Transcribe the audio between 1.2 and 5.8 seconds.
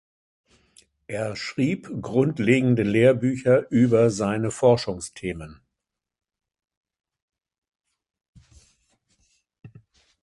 schrieb grundlegende Lehrbücher über seine Forschungsthemen.